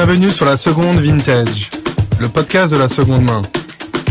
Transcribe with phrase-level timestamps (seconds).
[0.00, 1.70] Bienvenue sur la seconde vintage,
[2.20, 3.42] le podcast de la seconde main.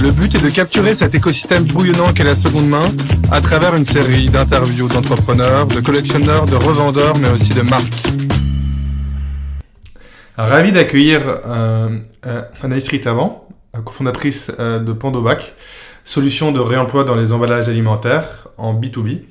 [0.02, 2.84] Le but est de capturer cet écosystème bouillonnant qu'est la seconde main
[3.32, 8.04] à travers une série d'interviews d'entrepreneurs, de collectionneurs, de revendeurs, mais aussi de marques.
[10.36, 13.48] Ravi d'accueillir euh, euh, Anaïs Ritavant,
[13.86, 15.54] cofondatrice euh, de Pandobac,
[16.04, 19.22] solution de réemploi dans les emballages alimentaires en B2B,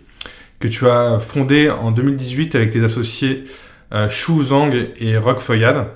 [0.58, 3.44] que tu as fondé en 2018 avec tes associés
[3.92, 5.88] euh, Shu Zhang et Rock Foyad.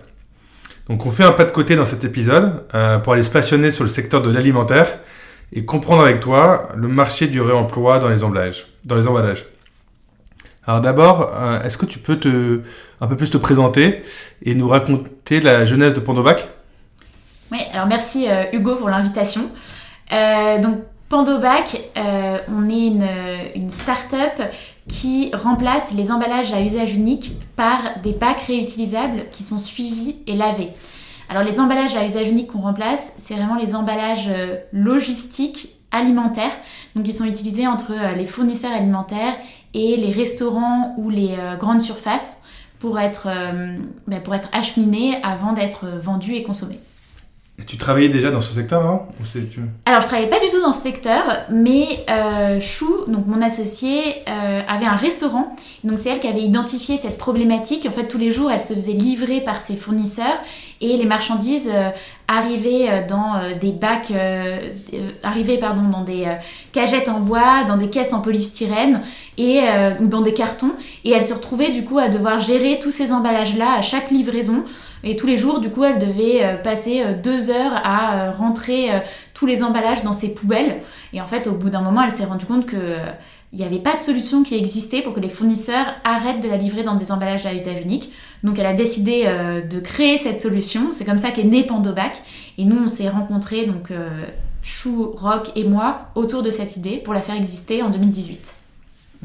[0.90, 3.70] Donc on fait un pas de côté dans cet épisode euh, pour aller se passionner
[3.70, 4.98] sur le secteur de l'alimentaire
[5.52, 8.66] et comprendre avec toi le marché du réemploi dans les emballages.
[8.84, 9.44] Dans les emballages.
[10.66, 12.62] Alors d'abord, euh, est-ce que tu peux te,
[13.00, 14.02] un peu plus te présenter
[14.44, 16.48] et nous raconter la jeunesse de Pandobac?
[17.52, 19.42] Oui, alors merci euh, Hugo pour l'invitation.
[20.10, 23.08] Donc Pandobac, on est une,
[23.54, 24.42] une start-up
[24.90, 30.34] qui remplace les emballages à usage unique par des bacs réutilisables qui sont suivis et
[30.34, 30.70] lavés.
[31.28, 36.52] Alors les emballages à usage unique qu'on remplace, c'est vraiment les emballages euh, logistiques alimentaires,
[36.96, 39.34] donc ils sont utilisés entre euh, les fournisseurs alimentaires
[39.74, 42.42] et les restaurants ou les euh, grandes surfaces
[42.80, 43.28] pour être,
[44.06, 46.80] ben, pour être acheminés avant d'être vendus et consommés.
[47.66, 50.72] Tu travaillais déjà dans ce secteur avant tu- Alors, je travaillais pas du tout dans
[50.72, 55.54] ce secteur, mais euh, Chou, donc mon associé, euh, avait un restaurant.
[55.84, 57.84] Donc, c'est elle qui avait identifié cette problématique.
[57.86, 60.38] En fait, tous les jours, elle se faisait livrer par ses fournisseurs
[60.80, 61.90] et les marchandises euh,
[62.26, 64.12] arrivaient euh, dans euh, des bacs,
[65.22, 66.26] arrivaient pardon, dans des
[66.72, 69.02] cagettes en bois, dans des caisses en polystyrène
[69.36, 69.60] et
[70.00, 70.72] ou dans des cartons.
[71.04, 74.64] Et elle se retrouvait du coup à devoir gérer tous ces emballages-là à chaque livraison.
[75.02, 78.90] Et tous les jours, du coup, elle devait passer deux heures à rentrer
[79.32, 80.82] tous les emballages dans ses poubelles.
[81.12, 82.96] Et en fait, au bout d'un moment, elle s'est rendue compte que
[83.52, 86.56] il n'y avait pas de solution qui existait pour que les fournisseurs arrêtent de la
[86.56, 88.12] livrer dans des emballages à usage unique.
[88.42, 90.92] Donc, elle a décidé euh, de créer cette solution.
[90.92, 92.12] C'est comme ça qu'est né Pandobac.
[92.58, 94.08] Et nous, on s'est rencontrés, donc euh,
[94.62, 98.54] Chou, Rock et moi, autour de cette idée pour la faire exister en 2018.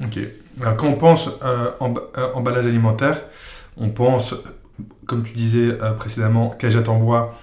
[0.03, 0.19] Ok.
[0.61, 2.01] Alors, quand on pense euh, emba-
[2.33, 3.21] emballage alimentaire,
[3.77, 4.35] on pense,
[5.05, 7.37] comme tu disais précédemment, cagette en bois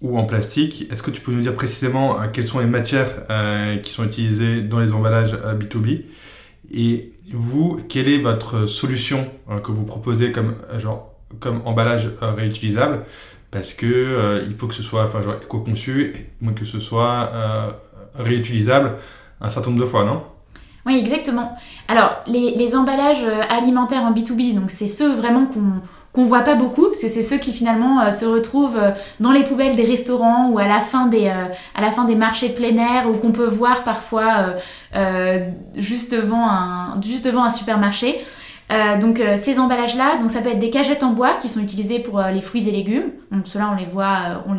[0.00, 0.88] ou en plastique.
[0.90, 3.08] Est-ce que tu peux nous dire précisément quelles sont les matières
[3.82, 6.02] qui sont utilisées dans les emballages euh, B2B
[6.74, 9.28] Et vous, quelle est votre solution
[9.62, 13.04] que vous proposez comme, genre, comme emballage euh, réutilisable
[13.50, 17.30] Parce que euh, il faut que ce soit enfin, genre, éco-conçu et que ce soit
[17.32, 17.70] euh,
[18.18, 18.98] réutilisable
[19.40, 20.22] un certain nombre de fois, non?
[20.86, 21.56] Oui, exactement.
[21.88, 25.80] Alors, les, emballages alimentaires en B2B, donc c'est ceux vraiment qu'on
[26.12, 28.78] qu'on voit pas beaucoup, parce que c'est ceux qui finalement se retrouvent
[29.18, 32.50] dans les poubelles des restaurants ou à la fin des, à la fin des marchés
[32.50, 34.56] plein air ou qu'on peut voir parfois
[35.74, 38.22] juste, devant un, juste devant un supermarché.
[38.72, 41.60] Euh, donc euh, ces emballages-là, donc ça peut être des cagettes en bois qui sont
[41.60, 43.10] utilisées pour euh, les fruits et légumes.
[43.30, 43.84] Donc ceux-là on les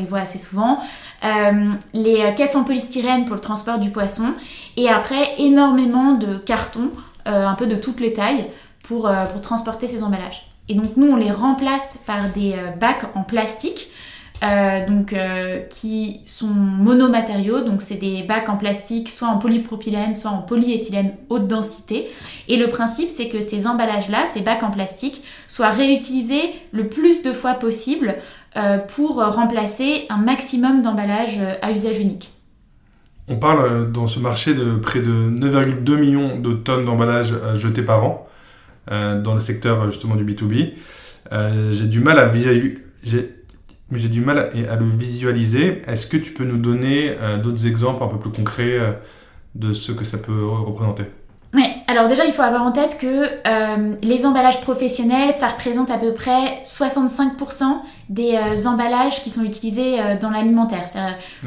[0.05, 0.79] voit, assez souvent.
[1.93, 4.33] Les caisses en polystyrène pour le transport du poisson.
[4.77, 6.91] Et après énormément de cartons,
[7.25, 8.49] un peu de toutes les tailles,
[8.83, 10.45] pour, pour transporter ces emballages.
[10.69, 13.89] Et donc nous on les remplace par des bacs en plastique.
[14.43, 20.15] Euh, donc, euh, qui sont monomatériaux, donc c'est des bacs en plastique, soit en polypropylène,
[20.15, 22.07] soit en polyéthylène haute densité.
[22.47, 27.23] Et le principe, c'est que ces emballages-là, ces bacs en plastique, soient réutilisés le plus
[27.23, 28.15] de fois possible
[28.57, 32.31] euh, pour remplacer un maximum d'emballages à usage unique.
[33.29, 38.03] On parle dans ce marché de près de 9,2 millions de tonnes d'emballages jetés par
[38.03, 38.27] an
[38.89, 40.73] dans le secteur justement du B2B.
[41.31, 43.42] Euh, j'ai du mal à visualiser.
[43.91, 45.81] J'ai j'ai du mal à, à le visualiser.
[45.87, 48.91] Est-ce que tu peux nous donner euh, d'autres exemples un peu plus concrets euh,
[49.55, 51.03] de ce que ça peut re- représenter?
[51.53, 55.91] Ouais, alors déjà, il faut avoir en tête que euh, les emballages professionnels, ça représente
[55.91, 57.63] à peu près 65%
[58.09, 58.35] des
[58.65, 60.85] emballages qui sont utilisés dans l'alimentaire.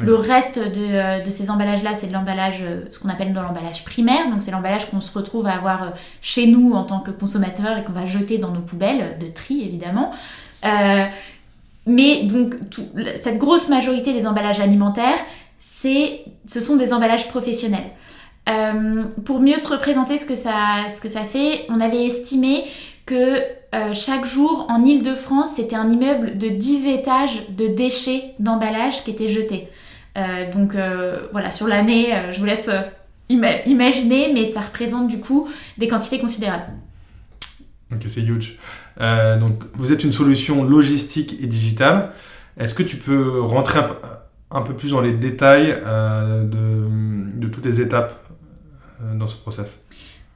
[0.01, 4.29] Le reste de, de ces emballages-là, c'est de l'emballage, ce qu'on appelle dans l'emballage primaire.
[4.31, 7.83] Donc, c'est l'emballage qu'on se retrouve à avoir chez nous en tant que consommateur et
[7.83, 10.11] qu'on va jeter dans nos poubelles, de tri évidemment.
[10.65, 11.03] Euh,
[11.87, 12.55] mais donc,
[13.15, 15.17] cette grosse majorité des emballages alimentaires,
[15.59, 17.89] c'est, ce sont des emballages professionnels.
[18.49, 22.63] Euh, pour mieux se représenter ce que ça, ce que ça fait, on avait estimé
[23.05, 23.39] que
[23.75, 29.11] euh, chaque jour en Ile-de-France, c'était un immeuble de 10 étages de déchets d'emballage qui
[29.11, 29.67] étaient jetés.
[30.17, 30.75] Euh, donc
[31.31, 32.69] voilà, sur l'année, je vous laisse
[33.29, 35.47] ima- imaginer, mais ça représente du coup
[35.77, 36.67] des quantités considérables.
[37.91, 38.57] Ok, c'est huge.
[38.99, 42.11] Euh, donc, vous êtes une solution logistique et digitale.
[42.57, 43.79] Est-ce que tu peux rentrer
[44.51, 48.13] un, peu- plus dans les détails euh, de, toutes les étapes
[49.01, 49.77] euh, dans ce process?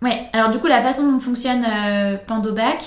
[0.01, 1.63] Ouais, alors du coup, la façon dont fonctionne
[2.25, 2.79] Pandobac,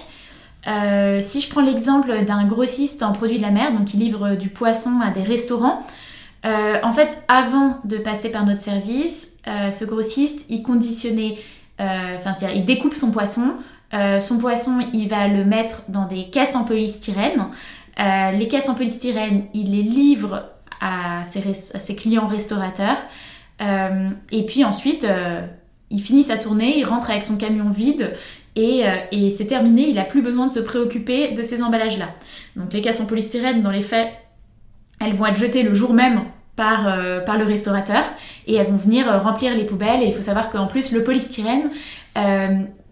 [1.20, 4.48] si je prends l'exemple d'un grossiste en produits de la mer, donc qui livre du
[4.48, 5.80] poisson à des restaurants,
[6.44, 11.38] en fait, avant de passer par notre service, ce grossiste, il conditionnait,
[11.78, 13.54] enfin, il découpe son poisson.
[14.20, 17.46] Son poisson, il va le mettre dans des caisses en polystyrène.
[17.96, 20.55] les caisses en polystyrène, il les livre
[20.85, 22.99] à ses, clients restaurateurs.
[23.61, 25.43] Euh, et puis ensuite, euh,
[25.91, 28.12] il finit sa tournée, il rentre avec son camion vide
[28.56, 32.11] et, euh, c'est terminé, il n'a plus besoin de se préoccuper de ces emballages-là.
[32.56, 34.08] Donc les caisses en polystyrène, dans les faits,
[35.00, 36.23] elles vont être jetées le jour même
[36.56, 38.05] par le restaurateur
[38.46, 40.02] et elles vont venir remplir les poubelles.
[40.02, 41.70] Et il faut savoir qu'en plus, le polystyrène,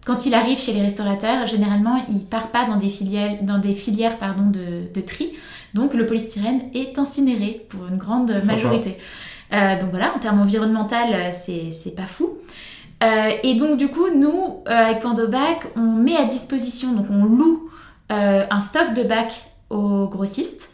[0.05, 3.73] quand il arrive chez les restaurateurs, généralement, il part pas dans des filières, dans des
[3.73, 5.31] filières pardon, de, de tri.
[5.73, 8.97] Donc le polystyrène est incinéré pour une grande majorité.
[9.53, 12.37] Euh, donc voilà, en termes environnemental, euh, c'est pas fou.
[13.03, 17.69] Euh, et donc du coup, nous, avec Pandobac, on met à disposition, donc on loue
[18.09, 20.72] un stock de bacs aux grossistes.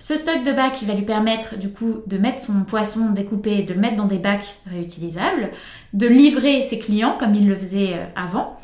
[0.00, 3.74] Ce stock de bacs, va lui permettre du coup de mettre son poisson découpé, de
[3.74, 5.50] le mettre dans des bacs réutilisables,
[5.92, 8.58] de livrer ses clients comme il le faisait avant.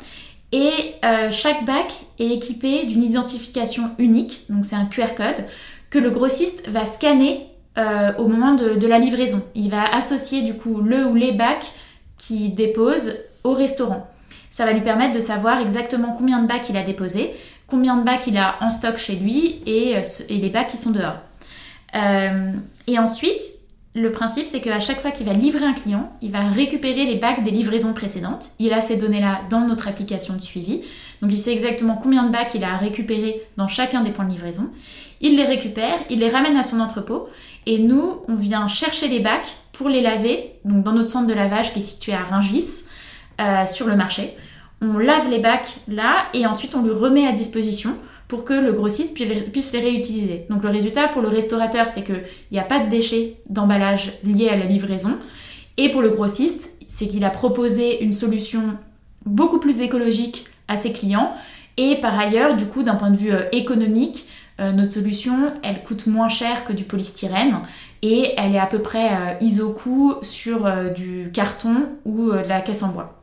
[0.53, 5.43] Et euh, chaque bac est équipé d'une identification unique, donc c'est un QR code,
[5.89, 7.47] que le grossiste va scanner
[7.77, 9.43] euh, au moment de, la livraison.
[9.53, 11.71] Il va associer du coup le ou les bacs
[12.17, 14.07] qu'il dépose au restaurant.
[14.49, 17.33] Ça va lui permettre de savoir exactement combien de bacs il a déposé,
[17.67, 20.91] combien de bacs il a en stock chez lui et, euh, les bacs qui sont
[20.91, 21.17] dehors.
[22.87, 23.41] et ensuite,
[23.95, 27.15] le principe, c'est qu'à chaque fois qu'il va livrer un client, il va récupérer les
[27.15, 28.47] bacs des livraisons précédentes.
[28.59, 30.81] Il a ces données-là dans notre application de suivi.
[31.21, 34.31] Donc il sait exactement combien de bacs il a récupéré dans chacun des points de
[34.31, 34.69] livraison.
[35.21, 37.29] Il les récupère, il les ramène à son entrepôt.
[37.65, 41.71] Et nous, on vient chercher les bacs pour les laver, dans notre centre de lavage
[41.71, 42.83] qui est situé à Ringis,
[43.39, 44.35] euh, sur le marché.
[44.93, 47.97] On lave les bacs là et ensuite on le remet à disposition
[48.27, 49.17] pour que le grossiste
[49.51, 50.45] puisse les réutiliser.
[50.49, 54.49] Donc le résultat pour le restaurateur, c'est qu'il n'y a pas de déchets d'emballage liés
[54.49, 55.17] à la livraison.
[55.77, 58.77] Et pour le grossiste, c'est qu'il a proposé une solution
[59.25, 61.33] beaucoup plus écologique à ses clients.
[61.77, 64.27] Et par ailleurs, du coup, d'un point de vue euh, économique,
[64.59, 67.59] euh, notre solution, elle coûte moins cher que du polystyrène
[68.01, 72.83] et elle est à peu près euh, iso-coût sur du carton ou de la caisse
[72.83, 73.14] en bois.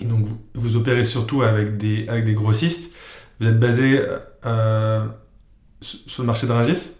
[0.00, 2.92] Et donc, vous, opérez surtout avec des, avec des grossistes.
[3.40, 4.00] Vous êtes basé
[4.44, 5.04] euh,
[5.80, 6.90] sur le marché de Rungis?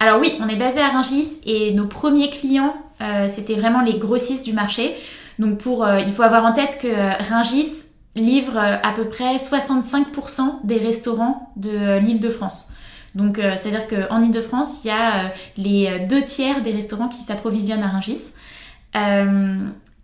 [0.00, 3.98] Alors oui, on est basé à Rungis et nos premiers clients, euh, c'était vraiment les
[3.98, 4.94] grossistes du marché.
[5.38, 7.84] Donc pour, euh, il faut avoir en tête que Rungis
[8.14, 12.74] livre à peu près 65% des restaurants de l'île de France.
[13.14, 17.22] Donc c'est-à-dire qu'en île de France, il y a les deux tiers des restaurants qui
[17.22, 18.32] s'approvisionnent à Rungis.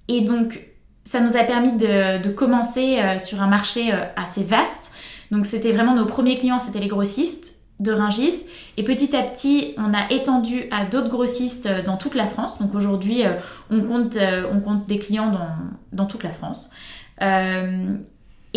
[0.09, 0.59] et donc
[1.09, 4.93] ça nous a permis de, commencer sur un marché assez vaste
[5.31, 8.47] donc c'était vraiment nos premiers clients, c'était les grossistes de Ringis.
[8.77, 12.59] Et petit à petit, on a étendu à d'autres grossistes euh, dans toute la France.
[12.59, 13.35] Donc aujourd'hui, euh,
[13.71, 14.45] on, compte, euh,
[14.87, 15.33] des clients
[15.93, 16.71] dans toute la France.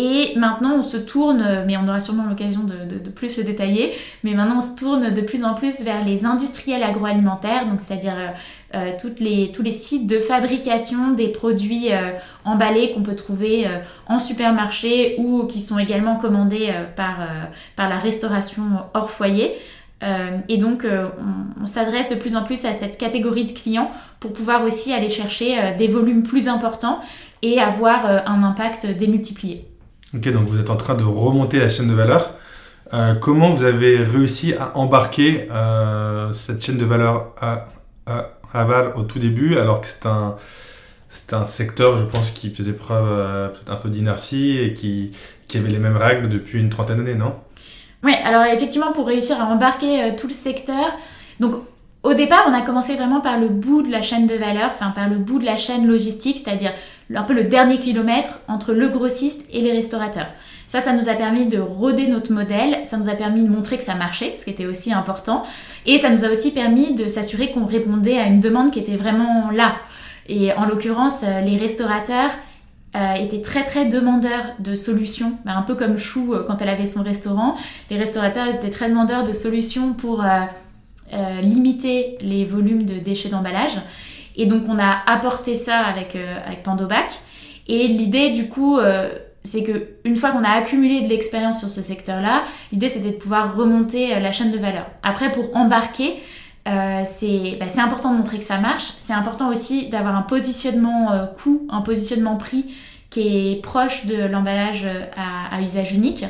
[0.04, 3.92] Et maintenant, on se tourne, mais on aura sûrement l'occasion de, plus le détailler,
[4.24, 8.16] mais maintenant on se tourne de plus en plus vers les industriels agroalimentaires, donc c'est-à-dire
[8.16, 8.30] euh,
[8.74, 12.10] euh, les, tous les sites de fabrication des produits euh,
[12.44, 13.68] emballés qu'on peut trouver
[14.08, 17.18] en supermarché ou qui sont également commandés par,
[17.76, 19.52] par la restauration hors foyer.
[20.48, 24.32] et donc, on, on s'adresse de plus en plus à cette catégorie de clients pour
[24.32, 26.98] pouvoir aussi aller chercher des volumes plus importants
[27.42, 29.71] et avoir un impact démultiplié.
[30.14, 32.34] Ok, donc vous êtes en train de remonter la chaîne de valeur.
[32.92, 37.68] Euh, comment vous avez réussi à embarquer euh, cette chaîne de valeur à,
[38.52, 40.36] aval au tout début, alors que c'est un,
[41.08, 45.12] c'est un secteur, je pense, qui faisait preuve euh, peut-être un peu d'inertie et qui,
[45.48, 47.34] qui avait les mêmes règles depuis une trentaine d'années, non?
[48.04, 50.92] Oui, alors effectivement, pour réussir à embarquer tout le secteur,
[51.40, 51.54] donc
[52.02, 54.90] au départ, on a commencé vraiment par le bout de la chaîne de valeur, enfin
[54.90, 56.72] par le bout de la chaîne logistique, c'est-à-dire
[57.14, 60.28] un peu le dernier kilomètre entre le grossiste et les restaurateurs.
[60.72, 63.76] Ça, ça nous a permis de roder notre modèle, ça nous a permis de montrer
[63.76, 65.44] que ça marchait, ce qui était aussi important,
[65.84, 68.96] et ça nous a aussi permis de s'assurer qu'on répondait à une demande qui était
[68.96, 69.74] vraiment là.
[70.28, 72.30] Et en l'occurrence, euh, les restaurateurs
[72.96, 76.70] euh, étaient très très demandeurs de solutions, bah, un peu comme Chou euh, quand elle
[76.70, 77.56] avait son restaurant.
[77.90, 80.24] Les restaurateurs étaient très demandeurs de solutions pour
[81.42, 83.76] limiter les volumes de déchets d'emballage.
[84.36, 87.08] Et donc on a apporté ça avec, euh, Pandobac.
[87.68, 89.10] Et l'idée du coup, euh,
[89.44, 93.16] c'est que une fois qu'on a accumulé de l'expérience sur ce secteur-là, l'idée c'était de
[93.16, 94.86] pouvoir remonter euh, la chaîne de valeur.
[95.02, 96.14] Après, pour embarquer,
[96.64, 98.92] bah, c'est important de montrer que ça marche.
[98.96, 102.72] C'est important aussi d'avoir un positionnement coût, un positionnement prix
[103.10, 104.86] qui est proche de l'emballage
[105.16, 106.24] à, usage unique.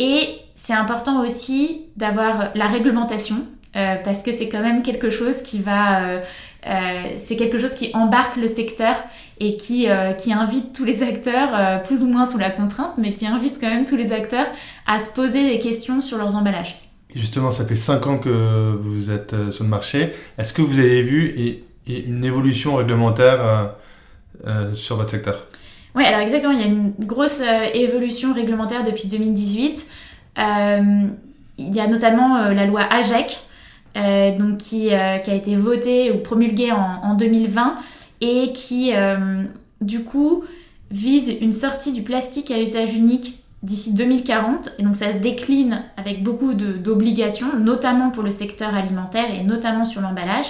[0.00, 5.60] Et c'est important aussi d'avoir la réglementation, parce que c'est quand même quelque chose qui
[5.60, 6.20] va...
[7.16, 8.96] c'est quelque chose qui embarque le secteur
[9.38, 9.88] et qui,
[10.18, 13.70] qui invite tous les acteurs, plus ou moins sous la contrainte, mais qui invite quand
[13.70, 14.46] même tous les acteurs
[14.86, 16.76] à se poser des questions sur leurs emballages.
[17.14, 20.12] Justement, ça fait 5 ans que vous êtes euh, sur le marché.
[20.38, 23.64] Est-ce que vous avez vu une évolution réglementaire euh,
[24.46, 25.46] euh, sur votre secteur?
[25.96, 27.42] Oui, alors exactement, il y a une grosse
[27.74, 29.88] évolution réglementaire depuis 2018.
[30.36, 33.40] il y a notamment la loi AGEC,
[33.94, 37.74] donc qui, a été votée ou promulguée en, en 2020
[38.20, 38.92] et qui,
[39.80, 40.44] du coup,
[40.90, 44.70] vise une sortie du plastique à usage unique d'ici 2040.
[44.78, 49.84] Et donc ça se décline avec beaucoup d'obligations, notamment pour le secteur alimentaire et notamment
[49.84, 50.46] sur l'emballage.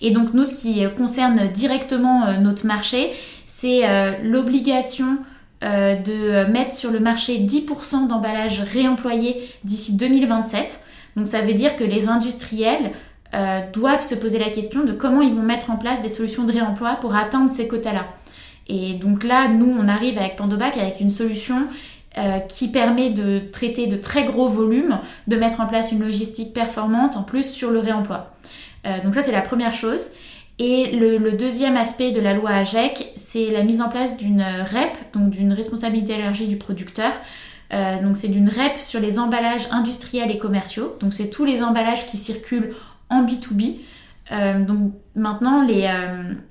[0.00, 3.12] Et donc nous, ce qui concerne directement euh, notre marché,
[3.46, 5.18] c'est euh, l'obligation
[5.62, 10.80] euh, de mettre sur le marché 10% d'emballages réemployés d'ici 2027.
[11.16, 12.92] Donc ça veut dire que les industriels
[13.72, 16.52] doivent se poser la question de comment ils vont mettre en place des solutions de
[16.52, 18.06] réemploi pour atteindre ces quotas-là.
[18.66, 21.68] Et donc là, nous, on arrive avec Pandobac avec une solution
[22.18, 24.98] euh, qui permet de traiter de très gros volumes,
[25.28, 28.34] de mettre en place une logistique performante en plus sur le réemploi.
[28.84, 30.08] Euh, donc ça c'est la première chose.
[30.58, 35.12] Et le, deuxième aspect de la loi AGEC, c'est la mise en place d'une REP,
[35.12, 37.12] donc d'une responsabilité élargie du producteur.
[37.72, 40.96] Euh, donc c'est d'une REP sur les emballages industriels et commerciaux.
[41.00, 42.74] Donc c'est tous les emballages qui circulent
[43.08, 43.76] en B2B.
[44.66, 45.92] donc maintenant, les,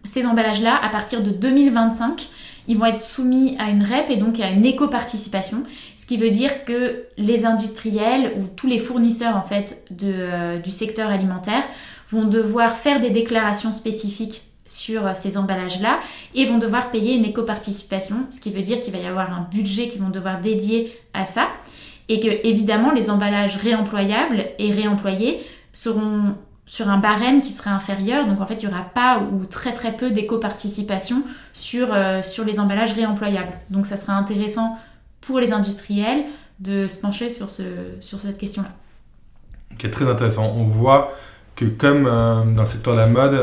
[0.04, 2.28] ces emballages-là, à partir de 2025,
[2.70, 5.64] ils vont être soumis à une REP et donc à une éco-participation,
[5.96, 10.70] ce qui veut dire que les industriels ou tous les fournisseurs en fait euh, du
[10.70, 11.64] secteur alimentaire
[12.12, 16.00] vont devoir faire des déclarations spécifiques sur euh, ces emballages-là
[16.36, 19.48] et vont devoir payer une éco-participation, ce qui veut dire qu'il va y avoir un
[19.52, 21.48] budget qu'ils vont devoir dédier à ça
[22.08, 25.42] et que évidemment les emballages réemployables et réemployés
[25.74, 26.36] seront
[26.66, 28.28] sur un barème qui serait inférieur.
[28.28, 32.46] Donc en fait, il n'y aura pas ou très très peu d'éco-participation sur, euh, sur
[32.46, 33.54] les emballages réemployables.
[33.72, 34.78] Donc ça serait intéressant
[35.22, 36.26] pour les industriels
[36.60, 37.64] de se pencher sur, ce,
[38.02, 38.70] sur cette question-là.
[39.72, 40.54] Ok, très intéressant.
[40.56, 41.14] On voit
[41.56, 43.34] que comme euh, dans le secteur de la mode,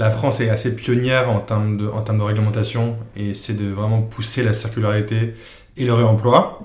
[0.00, 4.54] la France est assez pionnière en termes de, réglementation et c'est de vraiment pousser la
[4.54, 5.34] circularité
[5.76, 6.62] et le réemploi.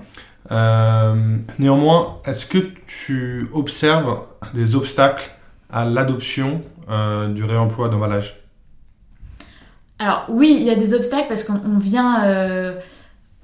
[0.52, 4.20] Euh, néanmoins, est-ce que tu observes
[4.54, 5.30] des obstacles
[5.70, 8.40] à l'adoption euh, du réemploi d'emballage?
[10.00, 12.74] Alors oui, il y a des obstacles parce qu'on vient, euh,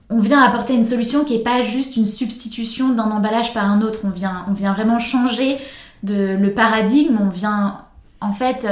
[0.09, 3.99] vient apporter une solution qui n'est pas juste une substitution d'un emballage par un autre.
[4.05, 5.57] On vient, on vient vraiment changer
[6.03, 7.17] de, le paradigme.
[7.19, 7.81] On vient
[8.21, 8.65] en fait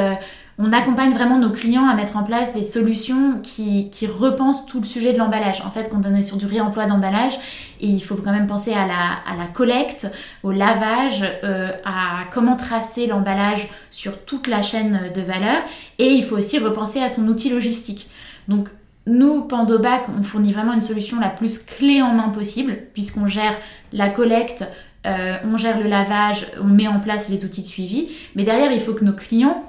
[0.61, 4.85] on accompagne vraiment nos clients à mettre en place des solutions qui, repensent tout le
[4.85, 5.61] sujet de l'emballage.
[5.65, 7.39] En fait, quand on est sur du réemploi d'emballage,
[7.79, 10.11] il faut quand même penser à la, collecte,
[10.43, 15.61] au lavage, euh, à comment tracer l'emballage sur toute la chaîne de valeur.
[15.97, 18.09] Et il faut aussi repenser à son outil logistique.
[18.49, 18.67] Donc,
[19.07, 23.55] nous, Pandobac, on fournit vraiment une solution la plus clé en main possible, puisqu'on gère
[23.93, 24.65] la collecte,
[25.07, 28.09] euh, on gère le lavage, on met en place les outils de suivi.
[28.35, 29.63] Mais derrière, il faut que nos clients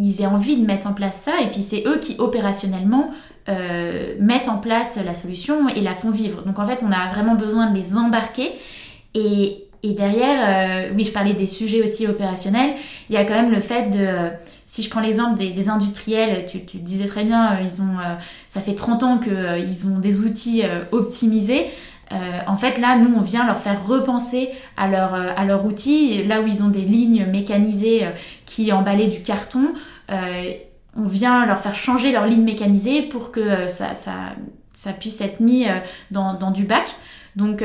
[0.00, 3.10] ils aient envie de mettre en place ça, et puis c'est eux qui opérationnellement
[3.48, 6.42] euh, mettent en place la solution et la font vivre.
[6.42, 8.52] Donc en fait, on a vraiment besoin de les embarquer.
[9.14, 12.74] Et, et derrière, euh, oui, je parlais des sujets aussi opérationnels,
[13.08, 14.30] il y a quand même le fait de,
[14.66, 17.96] si je prends l'exemple des, industriels, tu, tu, disais très bien, euh, ils ont,
[18.48, 21.66] ça fait 30 ans qu'ils ont des outils optimisés.
[22.10, 26.24] En fait, là, nous, on vient leur faire repenser à leur, à leur outil.
[26.24, 28.04] Là où ils ont des lignes mécanisées
[28.46, 29.74] qui emballaient du carton,
[30.10, 30.52] euh,
[30.96, 35.40] on vient leur faire changer leur ligne mécanisée pour que euh, ça, ça, puisse être
[35.40, 35.78] mis euh,
[36.10, 36.94] dans, du bac.
[37.36, 37.64] Donc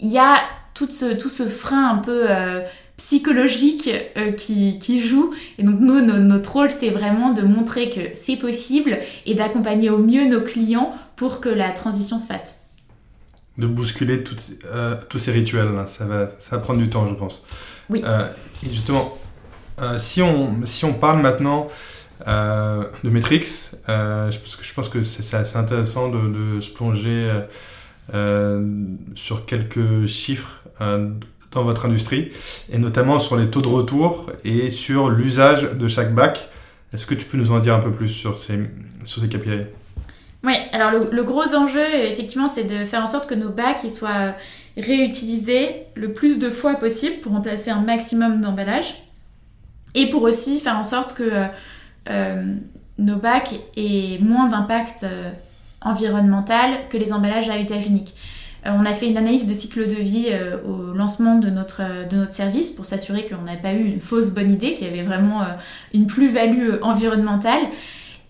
[0.00, 0.36] il y a
[0.74, 2.26] tout ce, tout ce frein un peu
[2.96, 3.88] psychologique
[4.36, 5.32] qui, joue.
[5.58, 9.98] Et donc nous, notre rôle, c'est vraiment de montrer que c'est possible et d'accompagner au
[9.98, 12.63] mieux nos clients pour que la transition se fasse.
[13.56, 17.44] De bousculer tous ces rituels, ça, va, ça va prendre du temps, je pense.
[17.88, 18.02] Oui.
[18.02, 19.16] et justement,
[19.80, 21.68] euh, si, on, si on parle maintenant
[22.28, 26.60] euh, de Metrix, euh, je, pense que, je pense que c'est assez intéressant de, de
[26.60, 27.30] se plonger
[29.14, 32.32] sur quelques chiffres dans votre industrie,
[32.72, 36.48] et notamment sur les taux de retour et sur l'usage de chaque bac.
[36.92, 38.58] Est-ce que tu peux nous en dire un peu plus sur ces,
[39.04, 39.62] sur ces KPI
[40.44, 44.34] Oui, alors le, gros enjeu, effectivement, c'est de faire en sorte que nos bacs soient
[44.76, 49.02] réutilisés le plus de fois possible pour remplacer un maximum d'emballage
[49.94, 51.46] et pour aussi faire en sorte que euh,
[52.10, 52.54] euh,
[52.98, 55.30] nos bacs aient moins d'impact euh,
[55.80, 58.14] environnemental que les emballages à usage unique.
[58.66, 60.28] on a fait une analyse de cycle de vie
[60.66, 64.34] au lancement de notre, de notre service pour s'assurer qu'on n'avait pas eu une fausse
[64.34, 65.42] bonne idée, qu'il y avait vraiment
[65.92, 67.60] une plus-value environnementale.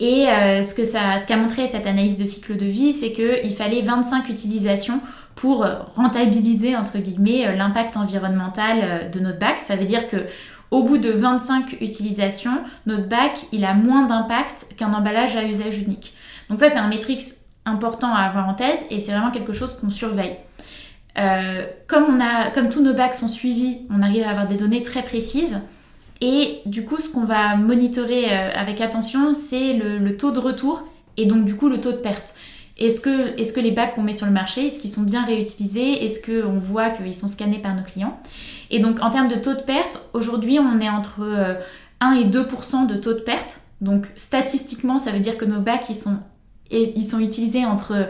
[0.00, 3.82] Et ce ça, ce qu'a montré cette analyse de cycle de vie, c'est qu'il fallait
[3.82, 5.00] 25 utilisations
[5.36, 9.58] pour rentabiliser entre guillemets l'impact environnemental de notre bac.
[9.60, 10.26] Ça veut dire que
[10.74, 15.78] au bout de 25 utilisations, notre bac, il a moins d'impact qu'un emballage à usage
[15.78, 16.14] unique.
[16.50, 17.20] Donc ça, c'est un métrique
[17.64, 20.36] important à avoir en tête et c'est vraiment quelque chose qu'on surveille.
[21.16, 25.60] Euh, comme tous nos bacs sont suivis, on arrive à avoir des données très précises.
[26.20, 30.84] Et du coup, ce qu'on va monitorer euh, avec attention, c'est le, taux de retour
[31.16, 32.34] et donc du coup le taux de perte.
[32.76, 35.24] Est-ce que, est que les bacs qu'on met sur le marché, est-ce qu'ils sont bien
[35.24, 36.04] réutilisés?
[36.04, 38.18] Est-ce qu'on voit qu'ils sont scannés par nos clients?
[38.70, 41.22] Et donc en termes de taux de perte, aujourd'hui on est entre
[42.00, 43.60] 1 euh, et 2% de taux de perte.
[43.80, 46.18] Donc statistiquement, ça veut dire que nos bacs, ils sont,
[46.70, 48.08] ils sont utilisés entre,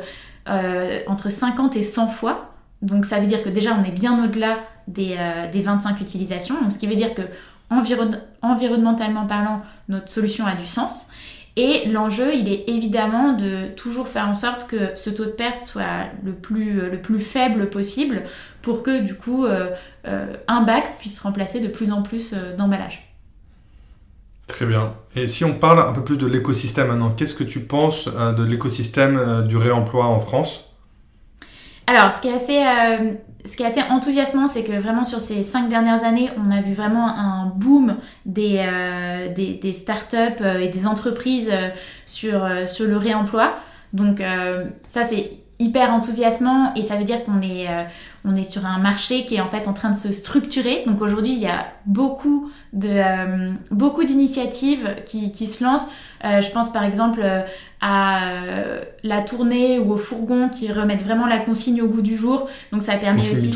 [0.49, 2.55] euh, entre 50 et 100 fois.
[2.81, 4.59] Donc ça veut dire que déjà on est bien au-delà
[4.89, 5.17] des,
[5.53, 6.61] des, 25 utilisations.
[6.61, 7.23] Donc ce qui veut dire que
[7.71, 11.11] environnementalement parlant, notre solution a du sens.
[11.57, 15.65] Et l'enjeu, il est évidemment de toujours faire en sorte que ce taux de perte
[15.65, 18.25] soit le plus, plus faible possible
[18.61, 19.71] pour que du coup euh,
[20.07, 23.07] euh, un bac puisse remplacer de plus en plus euh, d'emballages.
[24.49, 24.95] Très bien.
[25.15, 28.45] Et si on parle un peu plus de l'écosystème maintenant, qu'est-ce que tu penses de
[28.45, 30.74] l'écosystème du réemploi en France?
[31.87, 32.63] Alors, ce qui est assez
[33.45, 36.63] ce qui est assez enthousiasmant, c'est que vraiment sur ces cinq dernières années, on a
[36.63, 41.69] vu vraiment un boom des, euh, des, startups euh, et des entreprises euh,
[42.07, 43.55] sur, sur le réemploi.
[43.93, 44.21] Donc
[44.89, 47.69] ça, c'est hyper enthousiasmant et ça veut dire qu'on est,
[48.25, 50.85] on est sur un marché qui est en fait en train de se structurer.
[50.87, 55.93] Donc aujourd'hui, il y a beaucoup de beaucoup d'initiatives qui, qui, se lancent.
[56.23, 57.23] je pense par exemple
[57.85, 62.17] à euh, la tournée ou au fourgon qui remettent vraiment la consigne au goût du
[62.17, 62.49] jour.
[62.73, 63.55] Donc ça permet aussi...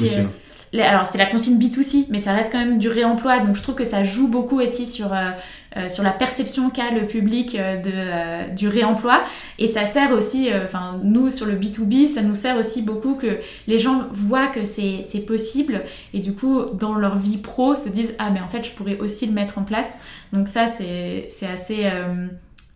[0.75, 3.41] Euh, alors c'est la consigne B2C, mais ça reste quand même du réemploi.
[3.41, 7.07] Donc je trouve que ça joue beaucoup aussi sur, euh, sur la perception qu'a le
[7.07, 9.23] public de, du réemploi.
[9.59, 13.39] Et ça sert aussi, enfin nous sur le B2B, ça nous sert aussi beaucoup que
[13.67, 15.83] les gens voient que c'est possible.
[16.15, 18.99] Et du coup, dans leur vie pro, se disent, ah mais en fait, je pourrais
[18.99, 19.99] aussi le mettre en place.
[20.33, 21.87] Donc ça, c'est assez...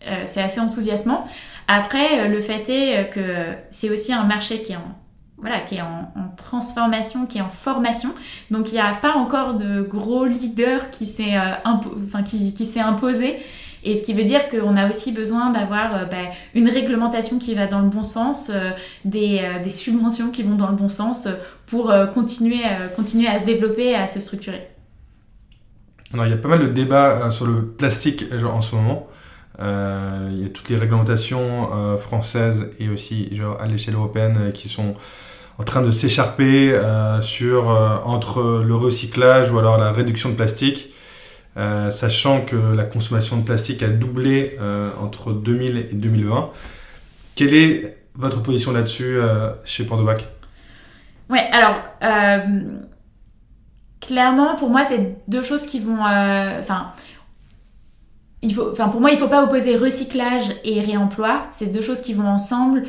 [0.06, 1.26] Euh, c'est assez enthousiasmant.
[1.68, 4.96] Après, euh, le fait est euh, que c'est aussi un marché qui est en
[5.42, 8.08] voilà, qui est en, transformation, qui est en formation.
[8.50, 13.36] Donc il n'y a pas encore de gros leader qui s'est enfin, qui, qui imposé.
[13.84, 17.66] Et ce qui veut dire qu'on a aussi besoin d'avoir bah, une réglementation qui va
[17.66, 18.50] dans le bon sens,
[19.04, 21.28] des, des, subventions qui vont dans le bon sens
[21.66, 22.62] pour continuer,
[22.96, 24.68] continuer à se développer et à se structurer.
[26.14, 29.08] Alors il y a pas mal de débats sur le plastique en ce moment.
[29.60, 34.36] Euh, il y a toutes les réglementations euh, françaises et aussi genre, à l'échelle européenne
[34.38, 34.94] euh, qui sont
[35.62, 36.76] en train de s'écharper
[37.20, 37.68] sur
[38.04, 40.92] entre le recyclage ou alors la réduction de plastique.
[41.56, 44.58] sachant que la consommation de plastique a doublé
[45.00, 46.50] entre 2000 et 2020.
[47.36, 49.18] Quelle est votre position là-dessus
[49.64, 50.26] chez Pandovac
[51.30, 51.76] Ouais, alors
[54.00, 56.92] clairement pour moi c'est deux choses qui vont, enfin
[58.44, 61.46] enfin, pour moi, il ne faut pas opposer recyclage et réemploi.
[61.50, 62.82] C'est deux choses qui vont ensemble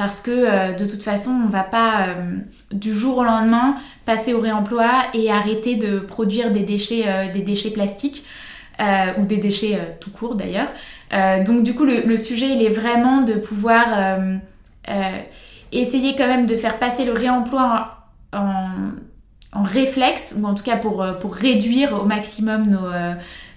[0.00, 2.38] parce que euh, de toute façon, on ne va pas euh,
[2.72, 3.74] du jour au lendemain
[4.06, 8.24] passer au réemploi et arrêter de produire des déchets, euh, des déchets plastiques
[9.18, 10.68] ou des déchets tout court d'ailleurs.
[11.44, 14.18] donc du coup, le, sujet, il est vraiment de pouvoir
[15.70, 17.98] essayer quand même de faire passer le réemploi
[18.32, 18.70] en,
[19.52, 22.88] en réflexe, ou en tout cas pour, pour réduire au maximum nos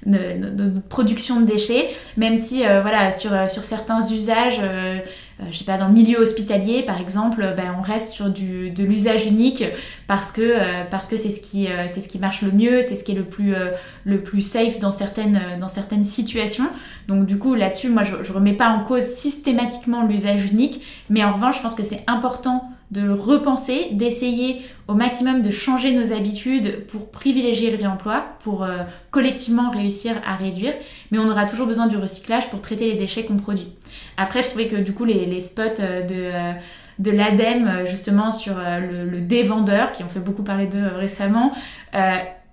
[0.05, 4.99] de, production de déchets, même si euh, voilà sur, euh, sur certains usages, euh,
[5.51, 8.83] je sais pas dans le milieu hospitalier par exemple, ben, on reste sur du, de
[8.83, 9.63] l'usage unique
[10.07, 10.55] parce que
[11.01, 13.55] c'est ce qui ce qui marche le mieux, c'est ce qui est le plus
[14.05, 16.69] le plus safe dans certaines dans certaines situations.
[17.07, 21.23] Donc du coup là-dessus, moi je, je remets pas en cause systématiquement l'usage unique, mais
[21.23, 26.13] en revanche je pense que c'est important de repenser, d'essayer au maximum de changer nos
[26.13, 28.77] habitudes pour privilégier le réemploi, pour euh,
[29.11, 30.73] collectivement réussir à réduire,
[31.11, 33.69] mais on aura toujours besoin du recyclage pour traiter les déchets qu'on produit.
[34.17, 36.51] Après, je trouvais que du coup, les, spots euh, de, euh,
[36.99, 41.51] de l'ADEME, justement, sur le, le dévendeur, qui ont fait beaucoup parler d'eux récemment,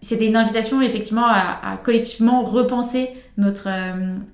[0.03, 3.69] c'était une invitation effectivement à, collectivement repenser notre,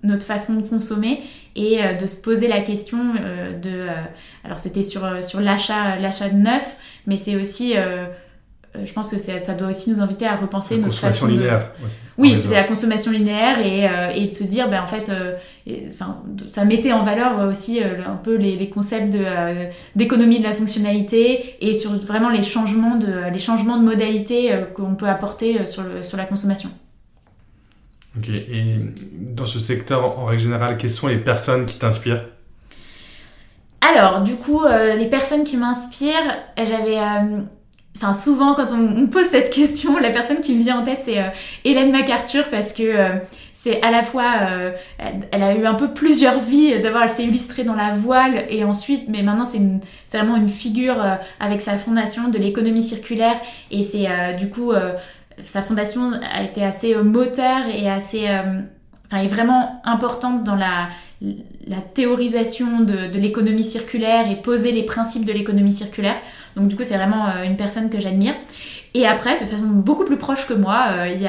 [0.03, 1.23] notre façon de consommer
[1.55, 2.99] et de se poser la question
[3.62, 3.87] de...
[4.45, 7.75] alors c'était sur, sur l'achat, l'achat de neuf, mais c'est aussi
[8.85, 11.73] je pense que ça doit aussi nous inviter à repenser la notre consommation façon linéaire.
[12.19, 13.88] Oui, c'était la consommation linéaire et,
[14.21, 15.11] et, de se dire, ben, en fait,
[15.90, 19.16] enfin, ça mettait en valeur aussi un peu les, les concepts
[19.95, 24.53] d'économie de, de, la fonctionnalité et sur vraiment les changements de, les changements de modalité
[24.75, 26.71] qu'on peut apporter sur, le, sur la consommation.
[28.16, 28.76] Ok, et
[29.12, 32.24] dans ce secteur, en règle générale, quelles sont les personnes qui t'inspirent
[33.94, 36.98] alors, du coup, euh, les personnes qui m'inspirent, j'avais.
[36.98, 37.42] Euh,
[37.96, 41.00] enfin, souvent, quand on, me pose cette question, la personne qui me vient en tête,
[41.00, 41.29] c'est euh,
[41.64, 42.94] Hélène MacArthur, parce que
[43.55, 44.33] c'est à la fois.
[45.31, 46.79] Elle, a eu un peu plusieurs vies.
[46.81, 50.96] D'abord, elle s'est illustrée dans la voile, et ensuite, mais maintenant, c'est vraiment une figure
[51.38, 53.37] avec sa fondation de l'économie circulaire,
[53.70, 54.72] et c'est du coup.
[55.44, 58.27] Sa fondation a été assez moteur et assez.
[59.07, 60.88] Enfin, est vraiment importante dans la,
[61.20, 66.16] la théorisation de, l'économie circulaire et poser les principes de l'économie circulaire.
[66.57, 68.35] Donc du coup, c'est vraiment euh, une personne que j'admire.
[68.94, 71.27] Et après, de façon beaucoup plus proche que moi, euh, il y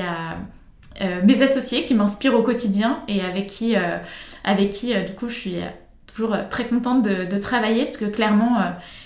[0.00, 0.36] a,
[1.00, 3.76] euh, mes associés qui m'inspirent au quotidien et avec qui,
[4.44, 5.56] avec qui du coup, je suis
[6.06, 8.58] toujours très contente de, travailler parce que clairement,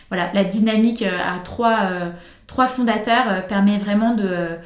[0.08, 1.90] voilà, la dynamique à trois,
[2.46, 4.58] trois fondateurs permet vraiment de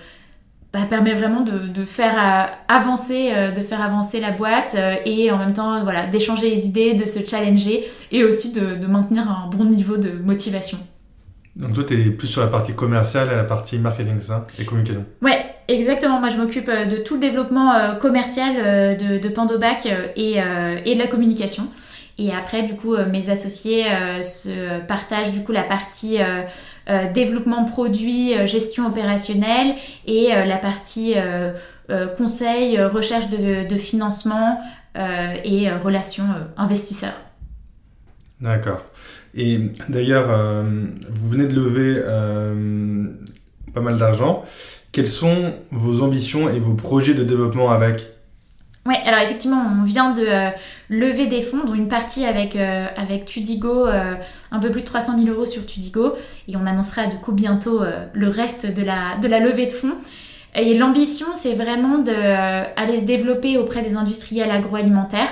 [0.77, 5.31] bah, permet vraiment de, faire euh, avancer euh, de faire avancer la boîte euh, et
[5.31, 9.49] en même temps voilà d'échanger les idées de se challenger et aussi de, maintenir un
[9.49, 10.77] bon niveau de motivation.
[11.55, 14.47] Donc toi tu es plus sur la partie commerciale et la partie marketing ça?
[14.59, 15.07] Et communication.
[15.23, 16.21] Ouais exactement.
[16.21, 19.87] Moi je m'occupe de tout le développement commercial de, de Pandobac
[20.17, 20.33] et,
[20.85, 21.69] et de la communication
[22.19, 23.85] et après, du coup, mes associés
[24.23, 26.19] se partagent du coup la partie
[26.89, 29.75] euh, développement produit, euh, gestion opérationnelle
[30.07, 31.15] et euh, la partie
[32.19, 34.61] conseil, recherche de, financement
[35.45, 36.27] et relations
[36.57, 37.15] investisseurs.
[38.41, 38.83] D'accord.
[39.37, 40.65] Et d'ailleurs,
[41.09, 42.03] vous venez de lever
[43.73, 44.45] pas mal d'argent.
[44.91, 48.16] Quelles sont vos ambitions et vos projets de développement avec?
[48.87, 50.51] Oui, alors effectivement, on vient de euh,
[50.89, 52.87] lever des fonds, dont une partie avec, euh,
[53.27, 54.15] Tudigo, euh,
[54.53, 56.15] un peu plus de 300 000 euros sur Tudigo,
[56.47, 59.97] et on annoncera du coup bientôt le reste de la, levée de fonds.
[60.55, 65.29] Et l'ambition, c'est vraiment d'aller se développer auprès des industriels agroalimentaires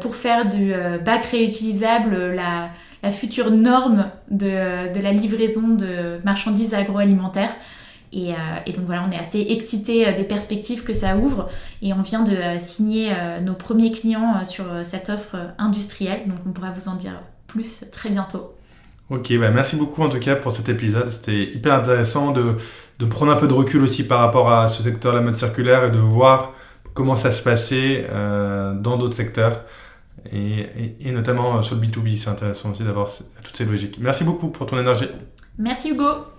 [0.00, 0.72] pour faire du
[1.04, 2.70] bac réutilisable la,
[3.10, 7.54] future norme de la livraison de marchandises agroalimentaires.
[8.14, 8.32] Euh,
[8.66, 11.48] et, donc voilà, on est assez excité euh, des perspectives que ça ouvre
[11.82, 16.22] et on vient de euh, signer nos premiers clients sur cette offre industrielle.
[16.26, 18.54] Donc on pourra vous en dire plus très bientôt.
[19.08, 21.08] Ok, bah merci beaucoup en tout cas pour cet épisode.
[21.08, 22.56] C'était hyper intéressant de,
[22.98, 25.36] de, prendre un peu de recul aussi par rapport à ce secteur de la mode
[25.36, 26.52] circulaire et de voir
[26.92, 29.60] comment ça se passait dans d'autres secteurs
[30.32, 32.16] et, et, notamment sur le B2B.
[32.16, 33.08] C'est intéressant aussi d'avoir
[33.44, 33.98] toutes ces logiques.
[34.00, 35.06] Merci beaucoup pour ton énergie.
[35.56, 36.35] Merci Hugo.